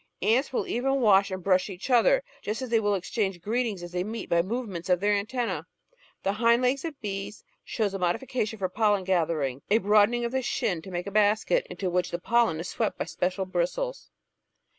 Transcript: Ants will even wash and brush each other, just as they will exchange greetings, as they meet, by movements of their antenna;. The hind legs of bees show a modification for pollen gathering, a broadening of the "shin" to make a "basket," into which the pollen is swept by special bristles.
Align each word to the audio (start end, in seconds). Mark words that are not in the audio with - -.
Ants 0.23 0.51
will 0.51 0.65
even 0.65 0.95
wash 0.99 1.29
and 1.29 1.43
brush 1.43 1.69
each 1.69 1.91
other, 1.91 2.23
just 2.41 2.63
as 2.63 2.71
they 2.71 2.79
will 2.79 2.95
exchange 2.95 3.39
greetings, 3.39 3.83
as 3.83 3.91
they 3.91 4.03
meet, 4.03 4.29
by 4.29 4.41
movements 4.41 4.89
of 4.89 4.99
their 4.99 5.13
antenna;. 5.13 5.67
The 6.23 6.33
hind 6.33 6.63
legs 6.63 6.83
of 6.83 6.99
bees 7.01 7.43
show 7.63 7.85
a 7.85 7.99
modification 7.99 8.57
for 8.57 8.67
pollen 8.67 9.03
gathering, 9.03 9.61
a 9.69 9.77
broadening 9.77 10.25
of 10.25 10.31
the 10.31 10.41
"shin" 10.41 10.81
to 10.81 10.89
make 10.89 11.05
a 11.05 11.11
"basket," 11.11 11.67
into 11.69 11.87
which 11.91 12.09
the 12.09 12.17
pollen 12.17 12.59
is 12.59 12.67
swept 12.67 12.97
by 12.97 13.05
special 13.05 13.45
bristles. 13.45 14.09